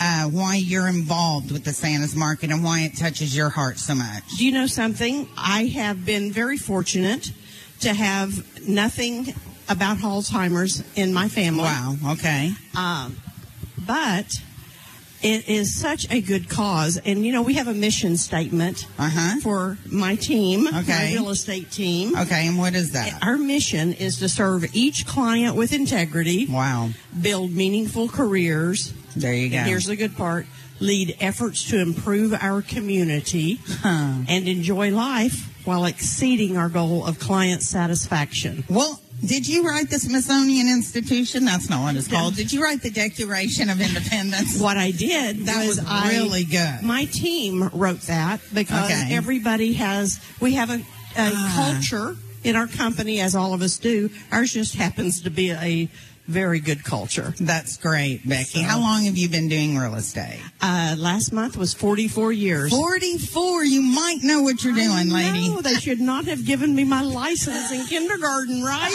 [0.00, 3.94] uh, why you're involved with the Santa's Market and why it touches your heart so
[3.94, 4.24] much.
[4.38, 5.28] Do you know something?
[5.36, 7.32] I have been very fortunate
[7.80, 9.34] to have nothing
[9.68, 11.64] about Alzheimer's in my family.
[11.64, 11.96] Wow.
[12.12, 12.52] Okay.
[12.76, 13.16] Um,
[13.86, 14.26] but
[15.26, 16.96] it is such a good cause.
[17.04, 19.40] And, you know, we have a mission statement Uh-huh.
[19.40, 20.86] for my team, Okay.
[20.86, 22.16] my real estate team.
[22.16, 23.18] Okay, and what is that?
[23.22, 26.46] Our mission is to serve each client with integrity.
[26.46, 26.90] Wow.
[27.20, 28.92] Build meaningful careers.
[29.16, 29.56] There you go.
[29.58, 30.46] And here's the good part
[30.78, 37.62] lead efforts to improve our community and enjoy life while exceeding our goal of client
[37.62, 38.62] satisfaction.
[38.68, 41.44] Well, did you write the Smithsonian Institution?
[41.44, 42.36] That's not what it's called.
[42.36, 44.58] Did you write the Declaration of Independence?
[44.60, 46.82] What I did That was was I, really good.
[46.82, 49.14] My team wrote that because Okay.
[49.14, 50.82] everybody has, we have a, a
[51.16, 51.72] ah.
[51.74, 54.08] culture in our company, as all of us do.
[54.30, 55.88] Ours just happens to be a
[56.26, 57.34] very good culture.
[57.40, 58.60] That's great, Becky.
[58.60, 60.40] How long have you been doing real estate?
[60.60, 62.70] Uh, last month was 44 years.
[62.70, 63.64] 44.
[63.64, 65.48] You might know what you're doing, lady.
[65.48, 68.94] No, they should not have given me my license in kindergarten, right?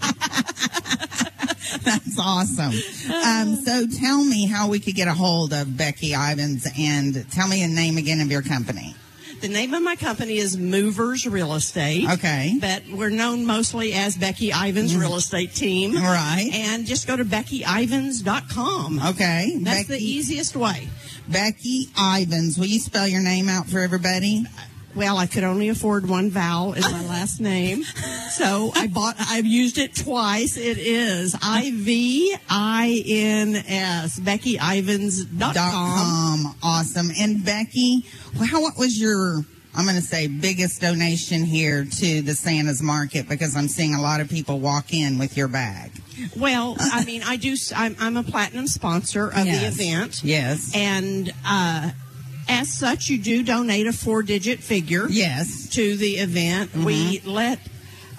[1.82, 2.72] That's awesome.
[3.12, 7.48] Um, so tell me how we could get a hold of Becky Ivins and tell
[7.48, 8.94] me the name again of your company.
[9.40, 12.08] The name of my company is Movers Real Estate.
[12.08, 12.56] Okay.
[12.58, 15.18] But we're known mostly as Becky Ivins Real mm-hmm.
[15.18, 15.94] Estate Team.
[15.94, 16.50] Right.
[16.52, 19.00] And just go to BeckyIvins.com.
[19.08, 19.58] Okay.
[19.60, 20.88] That's the easiest way.
[21.28, 22.58] Becky Ivins.
[22.58, 24.46] Will you spell your name out for everybody?
[24.96, 27.82] Well, I could only afford one vowel in my last name.
[28.30, 30.56] So I bought, I've used it twice.
[30.56, 35.38] It is I V I N S, BeckyIvins.com.
[35.38, 36.54] Dot com.
[36.62, 37.10] Awesome.
[37.18, 38.06] And Becky,
[38.46, 43.28] how, what was your, I'm going to say, biggest donation here to the Santa's Market?
[43.28, 45.92] Because I'm seeing a lot of people walk in with your bag.
[46.34, 49.60] Well, I mean, I do, I'm, I'm a platinum sponsor of Yes.
[49.76, 50.24] the event.
[50.24, 50.72] Yes.
[50.74, 51.90] And, uh,
[52.48, 55.06] as such, you do donate a four digit figure.
[55.08, 55.68] Yes.
[55.70, 56.74] To the event.
[56.74, 57.28] We mm-hmm.
[57.28, 57.58] let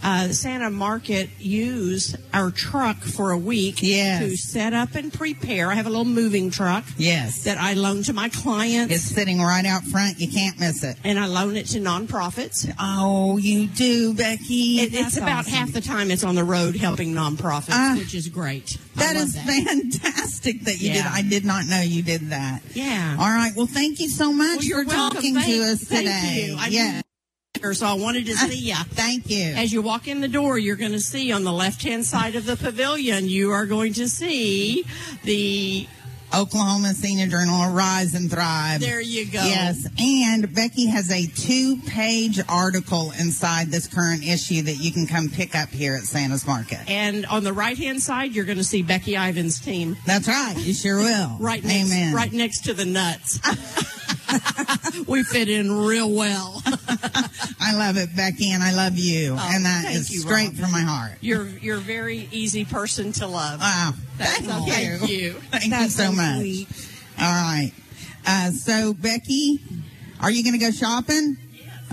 [0.03, 4.21] uh, Santa Market use our truck for a week Yes.
[4.21, 5.69] to set up and prepare.
[5.71, 7.43] I have a little moving truck Yes.
[7.43, 8.93] that I loan to my clients.
[8.93, 10.19] It's sitting right out front.
[10.19, 10.97] You can't miss it.
[11.03, 12.71] and I loan it to nonprofits.
[12.79, 14.79] Oh, you do, Becky.
[14.81, 15.53] It, it's about awesome.
[15.53, 17.95] half the time it's on the road helping nonprofits, Ah.
[17.97, 18.77] which is great.
[18.95, 20.01] That is That love is that.
[20.01, 21.05] fantastic that you did.
[21.05, 22.61] I did not know you did that.
[22.73, 23.15] Yeah.
[23.19, 23.51] All right.
[23.55, 25.15] Well, thank you so much Well, for welcome.
[25.15, 26.45] talking Thank- to us thank today.
[26.47, 26.55] you.
[26.59, 27.01] I yeah.
[27.73, 28.75] So I wanted to see you.
[28.89, 29.45] Thank you.
[29.55, 32.35] As you walk in the door, you're going to see on the left hand side
[32.35, 34.85] of the pavilion, you are going to see
[35.23, 35.87] the.
[36.37, 38.81] Oklahoma Senior Journal, Rise and Thrive.
[38.81, 39.41] There you go.
[39.41, 45.29] Yes, and Becky has a two-page article inside this current issue that you can come
[45.29, 46.79] pick up here at Santa's Market.
[46.89, 49.95] And on the right hand side, you're going to see Becky Ivins' team.
[50.05, 50.55] That's right.
[50.57, 51.37] You sure will.
[51.39, 52.13] Right next, Amen.
[52.13, 53.39] right next to the nuts.
[55.07, 56.61] we fit in real well.
[57.59, 60.59] I love it, Becky, and I love you, Oh, and that is you, straight Robin.
[60.61, 61.13] from my heart.
[61.21, 63.59] You're you're a very easy person to love.
[63.59, 63.93] Wow.
[64.17, 64.73] That's Thank you.
[64.73, 65.33] Thank you.
[65.51, 66.65] Thank you so, much.
[67.19, 67.71] All right.
[68.25, 69.59] Uh, so, Becky,
[70.21, 71.37] are you going to go shopping?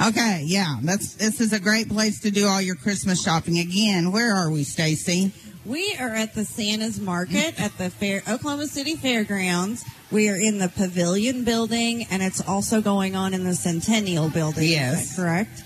[0.08, 0.76] Okay, yeah.
[0.82, 3.58] That's this is a great place to do all your Christmas shopping.
[3.58, 5.32] Again, where are we, Stacy?
[5.64, 9.84] We are at the Santa's Market at the Fair Oklahoma City Fairgrounds.
[10.10, 14.68] We are in the Pavilion Building, and it's also going on in the Centennial Building.
[14.68, 15.10] Yes.
[15.12, 15.62] is correct?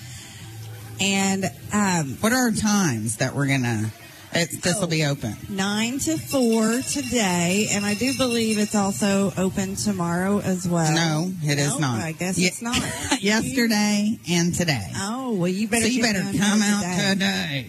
[1.00, 3.90] And um, What are our times that we're gonna?
[4.30, 5.34] It's, this will be open.
[5.48, 10.92] nine to four today, and I do believe it's also open tomorrow as well.
[10.94, 11.78] No, it is No?
[11.78, 12.00] not.
[12.02, 12.76] I guess Ye- it's not.
[13.22, 14.92] Yesterday and today.
[14.96, 15.86] Oh well, you better.
[15.86, 17.66] so you better come out today.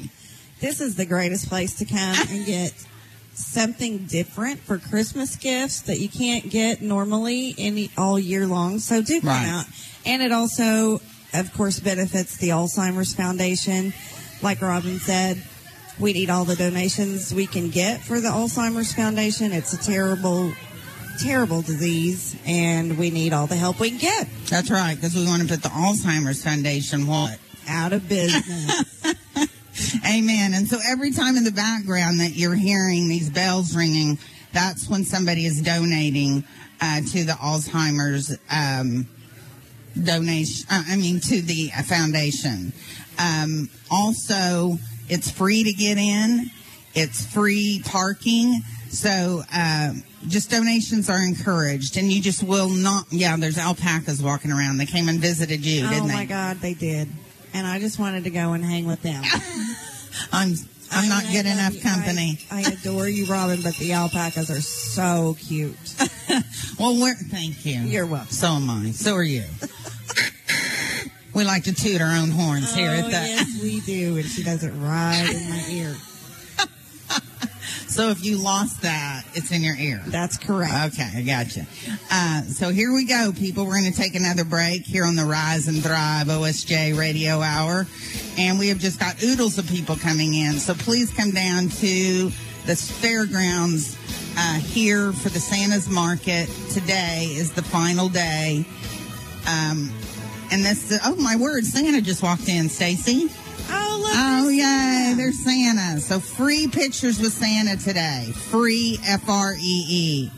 [0.60, 2.74] This is the greatest place to come and get
[3.34, 8.80] something different for Christmas gifts that you can't get normally any all year long.
[8.80, 9.48] So do come Right.
[9.48, 9.66] out.
[10.06, 11.00] And it also,
[11.34, 13.94] of course, benefits the Alzheimer's Foundation.
[14.42, 15.42] Like Robin said,
[16.00, 19.52] we need all the donations we can get for the Alzheimer's Foundation.
[19.54, 20.52] It's a terrible,
[21.22, 24.28] terrible disease, and we need all the help we can get.
[24.50, 29.04] That's right, because we want to put the Alzheimer's Foundation what Out of business.
[30.06, 30.54] Amen.
[30.54, 34.18] And so every time in the background that you're hearing these bells ringing,
[34.54, 36.44] that's when somebody is donating
[36.82, 39.08] uh, to the Alzheimer's um,
[40.02, 40.68] donation.
[40.70, 42.74] Uh, I mean, to the uh, foundation.
[43.18, 44.78] Um, also,
[45.08, 46.52] it's free to get in.
[46.94, 48.62] It's free parking.
[48.90, 53.06] So um, just donations are encouraged, and you just will not.
[53.12, 54.78] Yeah, there's alpacas walking around.
[54.78, 56.26] They came and visited you, oh didn't my?
[56.26, 57.08] God, they did.
[57.54, 59.24] And I just wanted to go and hang with them.
[60.32, 60.54] I'm
[60.92, 61.82] I'm not good enough you.
[61.82, 62.40] company.
[62.52, 65.76] I, I adore you, Robin, but the alpacas are so cute.
[66.80, 67.82] Well, we're, thank you.
[67.82, 68.30] You're welcome.
[68.30, 68.92] So am I.
[68.92, 69.44] So are you.
[71.34, 73.12] we like to toot our own horns here oh, at the.
[73.12, 75.96] yes, we do, and she does it right in my ear.
[77.90, 80.00] So if you lost that, it's in your ear.
[80.06, 80.94] That's correct.
[80.94, 81.66] Okay, I gotcha.
[82.12, 83.66] Uh, so here we go, people.
[83.66, 87.88] We're going to take another break here on the Rise and Thrive OSJ Radio Hour,
[88.38, 90.54] and we have just got oodles of people coming in.
[90.54, 92.32] So please come down to
[92.68, 93.98] the fairgrounds
[94.38, 96.48] uh, here for the Santa's Market.
[96.70, 98.66] Today is the final day.
[99.48, 99.92] Um,
[100.52, 103.30] and this, oh my word, Santa just walked in, Stacy.
[103.72, 104.12] Oh, look.
[104.16, 106.00] Oh, yay, there's Santa.
[106.00, 108.32] So free pictures with Santa today.
[108.34, 110.32] Free F R E E.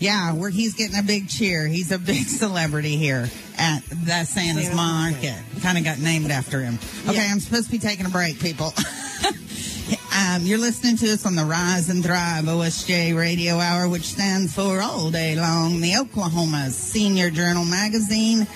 [0.00, 1.66] Yeah, where he's getting a big cheer.
[1.66, 4.28] He's a big celebrity here at the Santa's
[4.68, 5.36] Santa's Market.
[5.62, 6.78] Kind of got named after him.
[7.08, 7.28] Okay, Yeah.
[7.30, 8.72] I'm supposed to be taking a break, people.
[10.16, 14.54] um, you're listening to us on the Rise and Thrive OSJ Radio Hour, which stands
[14.54, 18.46] for All Day Long, the Oklahoma Senior Journal Magazine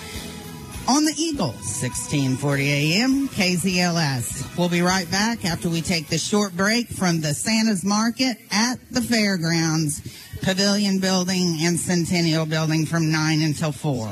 [0.88, 4.56] on the Eagle, 1640 AM, KZLS.
[4.56, 8.76] We'll be right back after we take this short break from the Santa's Market at
[8.90, 10.00] the Fairgrounds,
[10.40, 14.08] Pavilion Building and Centennial Building from 9 until 4.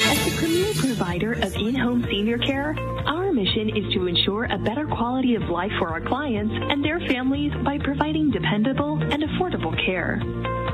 [0.00, 2.74] As the premier provider of in-home senior care,
[3.06, 6.98] our mission is to ensure a better quality of life for our clients and their
[7.00, 10.20] families by providing dependable and affordable care.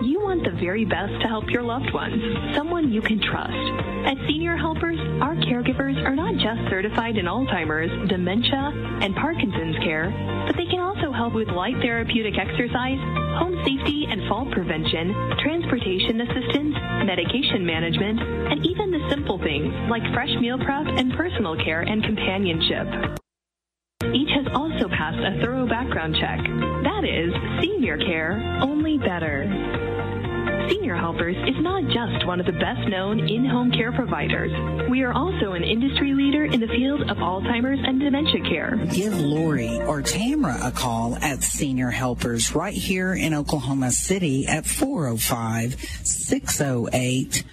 [0.02, 2.20] You want the very best to help your loved ones,
[2.54, 3.52] someone you can trust.
[4.06, 10.10] At Senior Helpers, our caregivers are not just certified in Alzheimer's, dementia, and Parkinson's care,
[10.46, 12.98] but they can also help with light therapeutic exercise,
[13.38, 16.74] home safety and fall prevention, transportation assistance,
[17.06, 22.04] medication management, and even the simple things like fresh meal prep and personal care and
[22.04, 23.23] companionship.
[24.14, 26.38] Each has also passed a thorough background check.
[26.38, 29.48] That is senior care, only better.
[30.68, 34.52] Senior Helpers is not just one of the best known in home care providers.
[34.88, 38.76] We are also an industry leader in the field of Alzheimer's and dementia care.
[38.92, 44.64] Give Lori or Tamra a call at Senior Helpers right here in Oklahoma City at
[44.64, 47.44] 405 608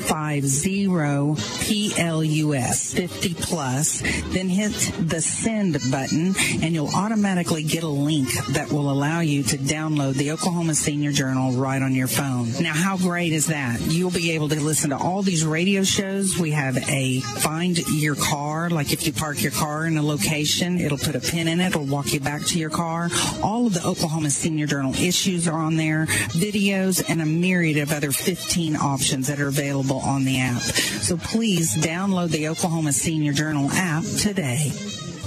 [1.35, 2.95] 50PLUS.
[2.95, 4.01] 50 plus.
[4.33, 9.43] Then hit the send button, and you'll automatically get a link that will allow you
[9.43, 12.51] to download the Oklahoma Senior Journal right on your phone.
[12.61, 13.81] Now, how great is that?
[13.81, 16.37] You'll be able to listen to all these radio shows.
[16.37, 20.79] We have a find your car, like if you park your car in a location,
[20.79, 23.09] it'll put a pin in it, it'll walk you back to your car.
[23.43, 27.91] All of the Oklahoma Senior Journal issues are on there, videos, and a myriad of
[27.91, 30.61] other 15 options that are available on the app.
[30.61, 34.71] So please download the Oklahoma Senior Journal app today.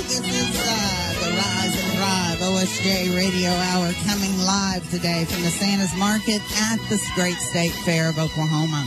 [0.01, 5.49] This is uh, the Rise and Thrive OSJ Radio Hour coming live today from the
[5.49, 8.85] Santa's Market at the Great State Fair of Oklahoma.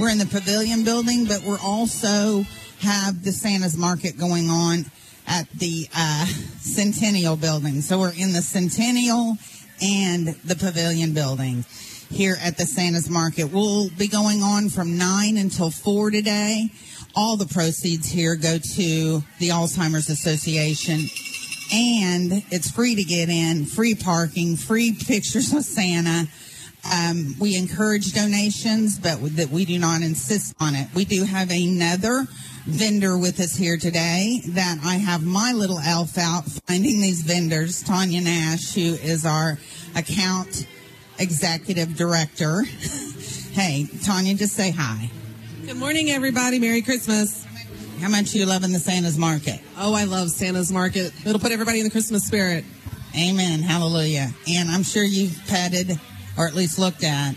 [0.00, 2.44] We're in the Pavilion Building, but we're also
[2.80, 4.86] have the Santa's Market going on
[5.26, 6.26] at the uh,
[6.60, 7.80] Centennial Building.
[7.80, 9.36] So we're in the Centennial
[9.80, 11.64] and the Pavilion Building
[12.12, 13.44] here at the Santa's Market.
[13.44, 16.68] We'll be going on from 9 until 4 today.
[17.16, 21.00] All the proceeds here go to the Alzheimer's Association.
[21.72, 26.28] And it's free to get in, free parking, free pictures with Santa.
[26.92, 30.88] Um, we encourage donations, but that we do not insist on it.
[30.94, 32.26] We do have another
[32.66, 37.82] vendor with us here today that I have my little elf out finding these vendors,
[37.82, 39.58] Tanya Nash, who is our
[39.96, 40.66] account
[41.18, 42.62] executive director.
[43.52, 45.10] hey, Tanya, just say hi.
[45.64, 46.58] Good morning, everybody.
[46.58, 47.46] Merry Christmas.
[48.00, 49.60] How much you loving the Santa's Market?
[49.78, 51.12] Oh, I love Santa's Market.
[51.24, 52.64] It'll put everybody in the Christmas spirit.
[53.16, 53.60] Amen.
[53.60, 54.32] Hallelujah.
[54.48, 56.00] And I'm sure you've petted
[56.36, 57.36] or at least looked at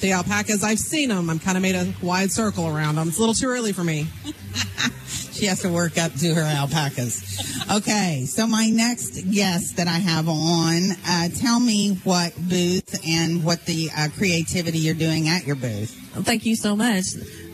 [0.00, 1.28] The alpacas, I've seen them.
[1.28, 3.08] I'm kind of made a wide circle around them.
[3.08, 4.06] It's a little too early for me.
[5.38, 7.22] she has to work up to her alpacas.
[7.70, 13.44] Okay, so my next guest that I have on, uh, tell me what booth and
[13.44, 15.90] what the uh, creativity you're doing at your booth.
[16.24, 17.04] Thank you so much.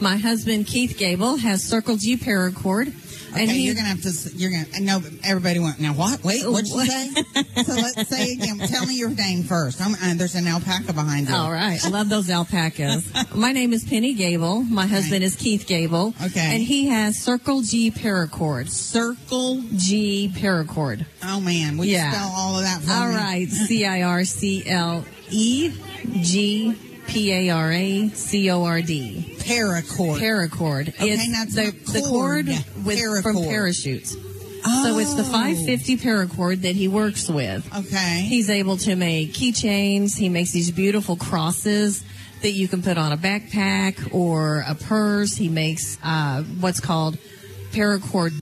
[0.01, 2.93] My husband Keith Gable has Circle G paracord.
[3.35, 4.37] Okay, And he- you're gonna have to.
[4.37, 4.81] You're gonna.
[4.81, 5.81] No, everybody went.
[5.81, 6.23] Now what?
[6.25, 6.89] Wait, what'd you What?
[6.89, 7.11] say?
[7.65, 8.59] so let's say again.
[8.61, 9.81] Tell me your name first.
[9.81, 11.35] I'm, uh, there's an alpaca behind you.
[11.35, 11.85] All right.
[11.85, 13.05] I love those alpacas.
[13.35, 14.63] My name is Penny Gable.
[14.63, 16.15] My husband is Keith Gable.
[16.25, 16.55] Okay.
[16.55, 18.69] And he has Circle G paracord.
[18.69, 21.05] Circle G paracord.
[21.25, 23.17] Oh man, will you spell all of that for All me?
[23.17, 23.49] right.
[23.49, 25.73] C I R C L E
[26.21, 26.77] G
[27.07, 29.37] P A R A C O R D.
[29.41, 30.19] Paracord.
[30.19, 30.89] Paracord.
[30.89, 32.47] Okay, it's the, not the cord
[32.85, 33.49] with, from Paracord.
[33.49, 34.13] parachutes.
[34.13, 35.31] So it's the Oh.
[35.31, 37.69] 550 paracord that he works with.
[37.77, 38.25] Okay.
[38.27, 40.17] He's able to make keychains.
[40.17, 42.03] He makes these beautiful crosses
[42.41, 45.37] that you can put on a backpack or a purse.
[45.37, 47.19] He makes uh, what's called
[47.73, 48.39] paracord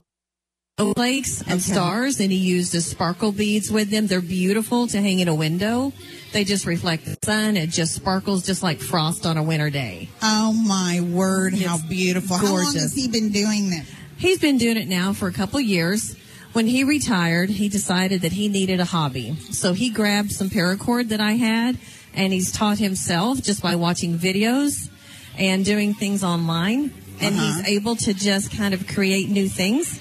[0.77, 1.59] flakes and Okay.
[1.73, 4.07] stars, and he uses sparkle beads with them.
[4.07, 5.91] They're beautiful to hang in a window.
[6.33, 7.55] They just reflect the sun.
[7.57, 10.09] It just sparkles just like frost on a winter day.
[10.21, 11.53] Oh my word!
[11.55, 12.37] How It's beautiful!
[12.37, 13.89] How long has he been doing this?
[14.17, 16.15] He's been doing it now for a couple years.
[16.53, 19.35] When he retired, he decided that he needed a hobby.
[19.51, 21.77] So he grabbed some paracord that I had
[22.15, 24.89] and he's taught himself just by watching videos
[25.37, 26.93] and doing things online.
[27.21, 27.57] And Uh-huh.
[27.57, 29.99] he's able to just kind of create new things.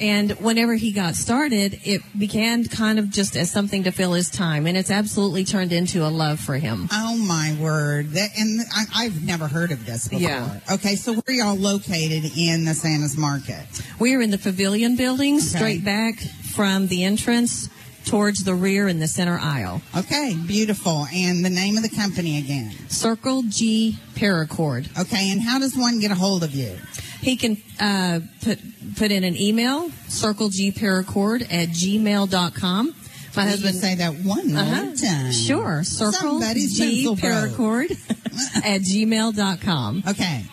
[0.00, 4.30] And whenever he got started, it began kind of just as something to fill his
[4.30, 4.66] time.
[4.66, 6.88] And it's absolutely turned into a love for him.
[6.92, 8.10] Oh my word!
[8.10, 10.28] That, and I, I've never heard of this before.
[10.28, 10.60] Yeah.
[10.72, 13.66] Okay, so where are y'all located in the Santa's Market?
[13.98, 17.68] We are in the pavilion building, straight back from the entrance
[18.08, 19.82] towards the rear in the center aisle.
[19.96, 21.06] Okay, beautiful.
[21.12, 22.72] And the name of the company again?
[22.88, 24.88] Circle G Paracord.
[24.98, 26.76] Okay, and how does one get a hold of you?
[27.20, 28.58] He can uh, put
[28.98, 32.94] put in an email, circlegparacord at gmail.com.
[33.36, 34.92] My Will husband say that one more Uh-huh.
[34.96, 35.32] time.
[35.32, 35.84] Sure.
[35.84, 37.06] Circle Somebody's G.
[37.06, 37.90] Paracord
[38.64, 40.02] at gmail.com.
[40.08, 40.44] Okay.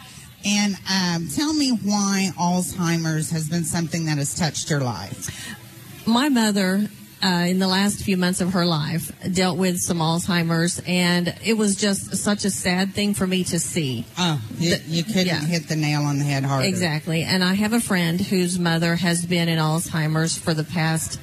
[0.46, 5.56] And um, tell me why Alzheimer's has been something that has touched your life.
[6.06, 6.88] My mother,
[7.24, 11.54] uh, in the last few months of her life, dealt with some Alzheimer's, and it
[11.54, 14.06] was just such a sad thing for me to see.
[14.18, 15.40] Oh, you, you couldn't yeah.
[15.40, 16.68] hit the nail on the head harder.
[16.68, 17.24] Exactly.
[17.24, 21.20] And I have a friend whose mother has been in Alzheimer's for the past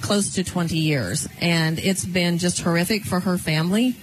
[0.00, 1.28] close to 20 years.
[1.40, 3.96] And it's been just horrific for her family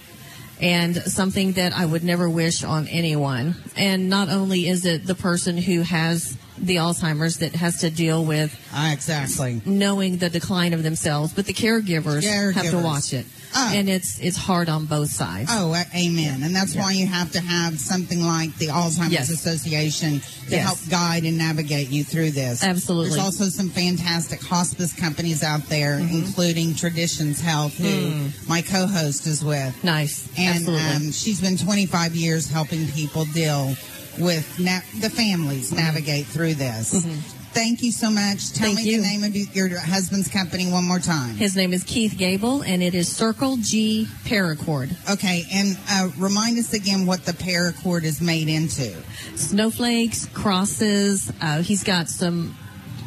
[0.60, 3.54] and something that I would never wish on anyone.
[3.76, 8.24] And not only is it the person who has the Alzheimer's that has to deal
[8.24, 13.26] with Ah, exactly knowing the decline of themselves, but the caregivers, have to watch it.
[13.54, 13.72] Oh.
[13.74, 15.48] And it's it's hard on both sides.
[15.50, 16.42] Oh, amen.
[16.42, 19.30] And that's why you have to have something like the Alzheimer's Yes.
[19.30, 20.64] Association to Yes.
[20.66, 22.62] help guide and navigate you through this.
[22.62, 23.10] Absolutely.
[23.10, 28.48] There's also some fantastic hospice companies out there, including Traditions Health, who Mm.
[28.48, 29.74] my co-host is with.
[29.82, 30.24] Nice.
[30.36, 31.06] And Absolutely.
[31.08, 33.74] um, she's been 25 years helping people deal
[34.18, 37.04] with na- the families navigate through this.
[37.52, 38.52] Thank you so much.
[38.52, 38.74] Tell Mm-hmm.
[38.76, 39.00] Thank me you.
[39.00, 41.34] the name of your husband's company one more time.
[41.36, 44.90] His name is Keith Gable, and it is Circle G Paracord.
[45.10, 48.94] Okay, and uh, remind us again what the paracord is made into.
[49.34, 51.32] Snowflakes, crosses.
[51.40, 52.54] Uh, he's got some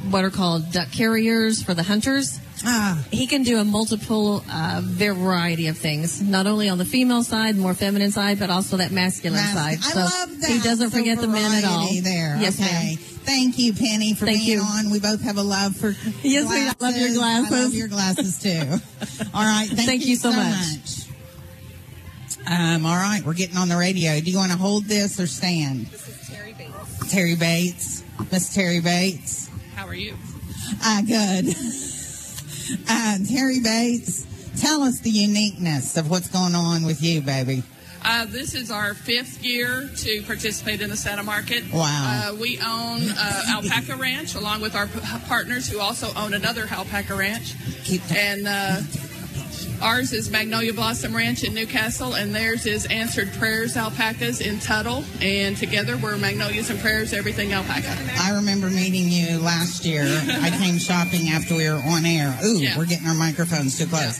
[0.09, 2.39] what are called duck carriers for the hunters.
[2.63, 3.03] Ah.
[3.11, 7.55] He can do a multiple uh, variety of things, not only on the female side,
[7.57, 9.77] more feminine side, but also that masculine Mas- side.
[9.79, 10.49] I So love that.
[10.49, 11.87] He doesn't So forget the men at all.
[12.03, 12.37] There.
[12.39, 12.71] Yes, okay.
[12.71, 12.97] ma'am.
[13.23, 14.63] Thank you, Penny, for Thank being you.
[14.63, 14.89] on.
[14.91, 17.51] We both have a love for Yes, we love your glasses.
[17.51, 19.25] I love your glasses too.
[19.33, 19.67] all right.
[19.67, 20.55] Thank, Thank you so much.
[20.55, 21.07] much.
[22.49, 24.19] Um, all right, we're getting on the radio.
[24.19, 25.85] Do you want to hold this or stand?
[25.87, 27.11] This is Terry Bates.
[27.11, 28.03] Terry Bates.
[28.31, 29.49] Miss Terry Bates.
[29.91, 30.15] Are you?
[30.81, 31.53] Ah, good.
[32.87, 34.25] Uh, Terry Bates,
[34.61, 37.63] tell us the uniqueness of what's going on with you, baby.
[38.01, 41.65] Uh, this is our fifth year to participate in the Santa Market.
[41.73, 42.29] Wow.
[42.31, 46.65] Uh, we own uh, Alpaca Ranch along with our p- partners who also own another
[46.71, 47.55] Alpaca Ranch.
[48.15, 48.77] And uh,
[49.82, 55.03] ours is Magnolia Blossom Ranch in Newcastle, and theirs is Answered Prayers Alpacas in Tuttle.
[55.21, 57.95] And together we're Magnolias and Prayers Everything Alpaca.
[58.19, 60.03] I remember meeting you last year.
[60.41, 62.38] I came shopping after we were on air.
[62.45, 62.77] Ooh, Yeah.
[62.77, 64.19] we're getting our microphones too close.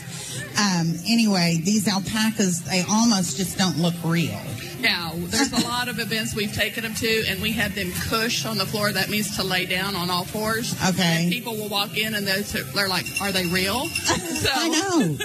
[0.58, 4.38] Um, anyway, these alpacas, they almost just don't look real.
[4.80, 8.44] Now, there's a lot of events we've taken them to, and we have them cush
[8.44, 8.90] on the floor.
[8.90, 10.74] That means to lay down on all fours.
[10.88, 11.22] Okay.
[11.24, 13.86] And people will walk in and they're, they're like, "Are they real?"
[14.42, 15.18] So, I know.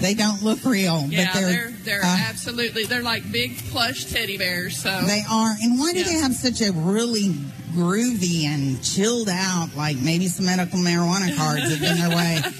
[0.00, 4.06] they don't look real, Yeah, but they're, they're they're uh, absolutely they're like big plush
[4.06, 4.78] teddy bears.
[4.78, 5.54] So they are.
[5.60, 6.04] And why do Yeah.
[6.06, 7.34] they have such a really
[7.72, 12.40] groovy and chilled out, like maybe some medical marijuana cards have been their way.